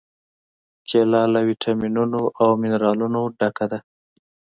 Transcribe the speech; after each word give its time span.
کېله 0.87 1.21
له 1.33 1.39
واټامینونو 1.47 2.21
او 2.41 2.49
منرالونو 2.61 3.21
ډکه 3.37 3.65
ده. 3.71 3.79